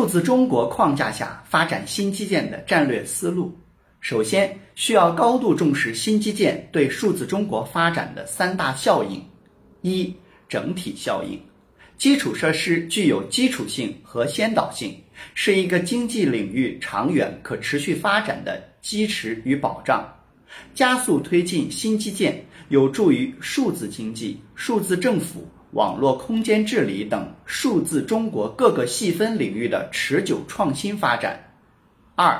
[0.00, 3.54] 数字中国框架下发展新基建的战略思路，
[4.00, 9.22] 首先需要高度重视新基建对数字中国发展的三大效应：
[9.82, 10.10] 一、
[10.48, 11.38] 整体效应。
[11.98, 14.96] 基础设施具有基础性和先导性，
[15.34, 20.02] 是一个经济领域长远可持续发展的基石与保障。
[20.74, 31.38] 加速推进新基建，有助于数字经济、数字政府、网络空间治理等数字中国各个细分领域的持久创新发展。
[32.14, 32.38] 二、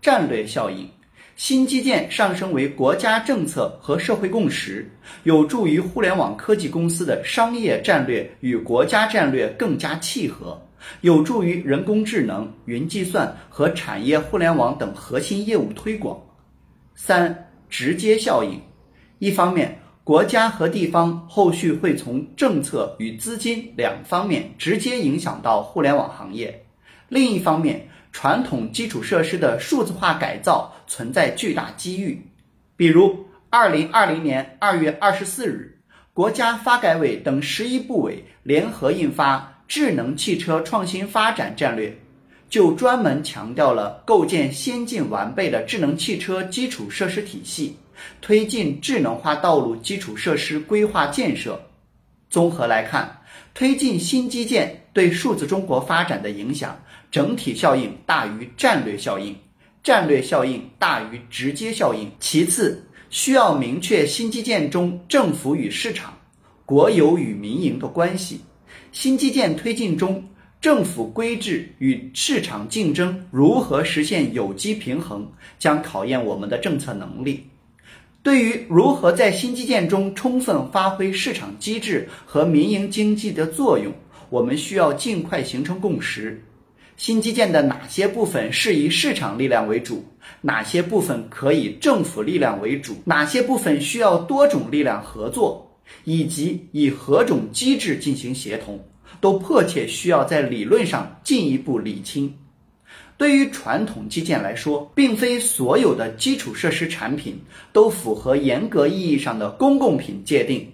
[0.00, 0.88] 战略效应。
[1.34, 4.88] 新基建上升为国家政策和社会共识，
[5.22, 10.60] 有助于互联网科技公司的商业战略与国家战略更加契合，
[11.00, 16.20] 有助于人工智能、云计算和产业互联网等核心业务推广。
[16.94, 18.60] 三、直接效应。
[19.18, 26.48] 一方面，国家和地方后续会从政策与资金两方面直接影响到互联网行业；
[27.08, 32.20] 另一方面，传统基础设施的数字化改造存在巨大机遇，
[32.76, 35.78] 比如，二零二零年二月二十四日，
[36.12, 41.90] 国家发改委等十一部委联合印发《智能汽车创新发展战略》，
[42.50, 47.76] 就专门强调了构建先进完备的智能汽车基础设施体系，
[48.20, 51.60] 推进智能化道路基础设施规划建设。
[52.30, 53.20] 综合来看，
[53.54, 56.78] 推进新基建对数字中国发展的影响。
[57.10, 59.36] 整体效应大于战略效应，
[59.82, 62.10] 战略效应大于直接效应。
[62.18, 66.16] 其次，需要明确新基建中政府与市场、
[66.64, 68.40] 国有与民营的关系。
[68.92, 70.26] 新基建推进中，
[70.58, 77.46] 政府规制与市场竞争如何实现有机平衡，将考验我们的政策能力。
[78.22, 83.92] 对于如何在新基建中充分发挥市场机制和民营经济的作用，
[84.30, 86.40] 我们需要尽快形成共识。
[86.96, 90.04] 新基建的哪些部分是以市场力量为主，
[90.40, 95.68] 哪些部分可以政府力量为主，哪些部分需要多种力量合作，
[96.04, 98.78] 以及以何种机制进行协同，
[99.20, 102.32] 都迫切需要在理论上进一步理清。
[103.22, 107.40] 对于传统基建来说，并非所有的基础设施产品
[107.72, 110.66] 都符合严格意义上的公共品界定。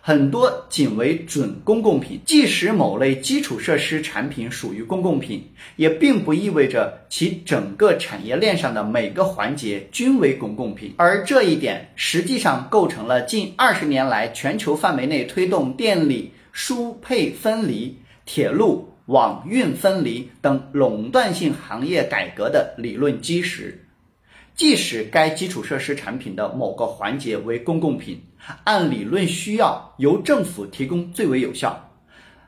[0.00, 10.94] 很多仅为准公共品，即使某类基础设施产品属于公共品，也并不意味着其整个产业链上的每个环节均为公共品。
[10.96, 23.78] 而这一点实际上构成了近二十年来全球范围内推动电力输配分离、铁路网运分离等垄断性行业改革的理论基石。
[24.54, 28.20] 即使该基础设施产品的某个环节为公共品，
[28.64, 31.90] 按理论需要由政府提供最为有效，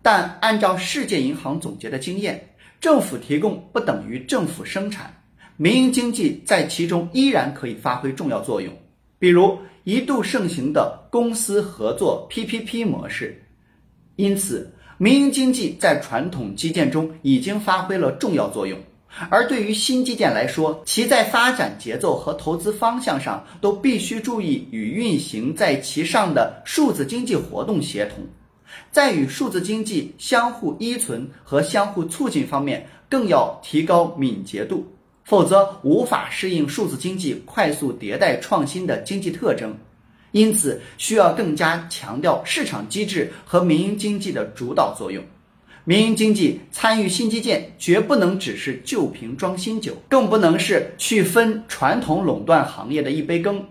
[0.00, 5.12] 但按照世界银行总结的经验，政府提供不等于政府生产，
[5.56, 8.72] 民营经济在其中依然可以发挥重要作用。
[9.18, 13.42] 比如一度盛行的公司合作 PPP 模式，
[14.14, 18.76] 因此民营经济在传统基建中已经发挥了重要作用。
[19.30, 28.24] 而对于新基建来说，其在发展节奏和投资方向上都必须注意与运行在其上的数字经济活动协同，
[28.90, 34.84] 在与数字经济相互依存和相互促进方面，更要提高敏捷度，
[35.24, 39.74] 否则无法适应数字经济快速迭代创新的经济特征。
[40.32, 45.24] 因此，需要更加强调市场机制和民营经济的主导作用。
[45.84, 53.64] 民营经济参与新基建，绝不能只是旧瓶装新酒，更不能是去分传统垄断行业的一杯羹，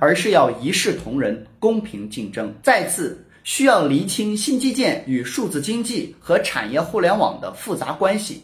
[0.00, 2.52] 而是要一视同仁、公平竞争。
[2.60, 8.42] 再次，需要厘清新基建与数字经济和产业互联网的复杂关系。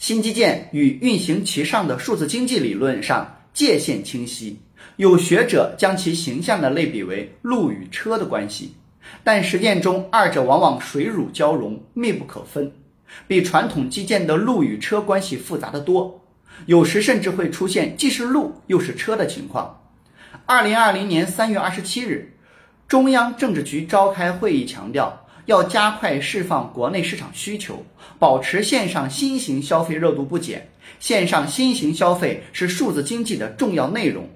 [0.00, 4.56] 新基建与运行其上的数字经济理论上界限清晰，
[4.98, 8.74] 有学者将其形象地类比为路与车的关系。
[9.22, 12.72] 但实践中，二者往往水乳交融，密不可分，
[13.28, 16.20] 比传统基建的路与车关系复杂的多。
[16.66, 19.80] 有时甚至会出现既是路又是车的情况。
[20.46, 22.32] 二零二零年三月二十七日，
[22.88, 27.86] 中央政治局召开会议，强调要加快释放国内市场需求，
[28.18, 30.68] 保持线上新型消费热度不减。
[30.98, 34.28] 线上新型消费是数字经济的重要内容，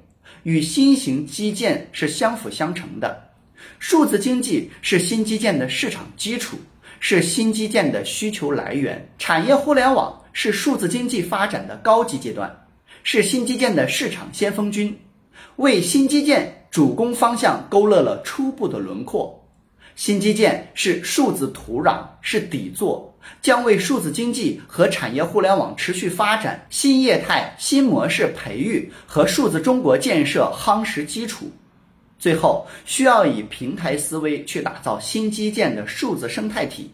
[0.42, 3.30] 与新型基建是相辅相成的。
[3.78, 6.56] 数字经济是新基建的市场基础，
[7.00, 9.08] 是新基建的需求来源。
[9.18, 12.66] 产业互联网是数字经济发展的高级阶段，
[13.02, 14.96] 是新基建的市场先锋军，
[15.56, 19.38] 为新基建主攻方向勾勒了初步的轮廓。
[19.94, 31.50] 新基建是数字土壤，是底座，将为数字经济和产业互联网持续发展、新业态、新模式培育和数字中国建设夯实基础。
[32.18, 36.90] 最后，需要以平台思维去打造新基建的数字生态体。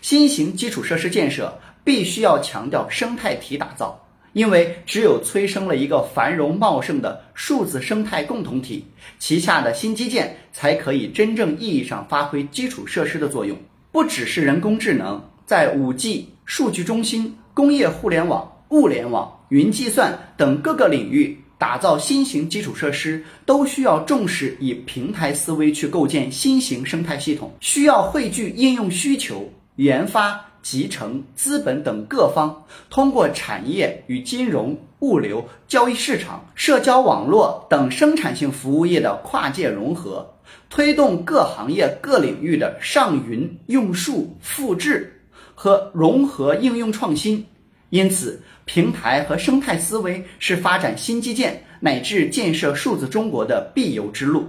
[0.00, 1.52] 新型基础设施建设
[1.84, 4.02] 必须要强调生态体打造，
[4.32, 8.86] 因为只有催生了一个繁荣茂盛的数字生态共同体，
[9.18, 13.54] 旗下的新基建才可以真正意义上发挥基础设施的作用。
[13.92, 21.36] 不只是人工智能，在五 G、数据中心、工业互联网、物联网、云计算等各个领域。
[21.58, 32.56] 打造新型基础设施都需要重视以平台思维去构建新型生态系统，需要汇聚应用需求、研发、集成、资本等各方，
[32.88, 40.32] 通过产业与金融、物流、交易市场、社交网络等生产性服务业的跨界融合，
[40.68, 45.19] 推动各行业各领域的上云、用数、复制
[45.62, 47.44] 和融合应用创新。
[47.90, 54.48] 因此，平台和生态思维是发展新基建乃至建设数字中国的必由之路。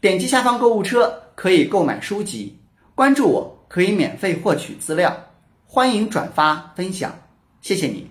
[0.00, 2.58] 点击下方购物车可以购买书籍，
[2.96, 5.16] 关注我可以免费获取资料。
[5.64, 7.16] 欢迎转发分享，
[7.62, 8.08] 谢谢你。